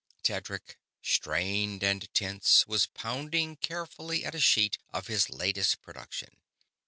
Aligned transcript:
Tedric, 0.23 0.79
strained 1.03 1.83
and 1.83 2.11
tense, 2.11 2.65
was 2.65 2.87
pounding 2.87 3.55
carefully 3.57 4.25
at 4.25 4.33
a 4.33 4.39
sheet 4.39 4.79
of 4.91 5.05
his 5.05 5.29
latest 5.29 5.79
production. 5.83 6.37